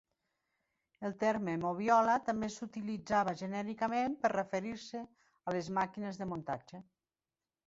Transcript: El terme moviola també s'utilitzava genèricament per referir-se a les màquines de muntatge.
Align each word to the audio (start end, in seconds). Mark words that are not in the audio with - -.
El 1.09 1.13
terme 1.23 1.53
moviola 1.65 2.15
també 2.29 2.49
s'utilitzava 2.53 3.35
genèricament 3.43 4.17
per 4.25 4.33
referir-se 4.35 5.03
a 5.05 5.55
les 5.59 5.71
màquines 5.81 6.23
de 6.25 6.29
muntatge. 6.33 6.83